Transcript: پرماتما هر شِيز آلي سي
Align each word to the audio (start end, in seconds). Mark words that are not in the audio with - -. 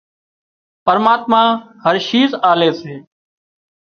پرماتما 0.85 1.43
هر 1.83 1.95
شِيز 2.07 2.31
آلي 2.51 2.71
سي 2.79 2.95